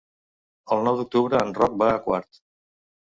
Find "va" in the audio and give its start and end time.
1.85-1.93